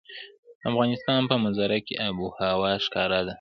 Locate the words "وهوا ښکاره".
2.23-3.19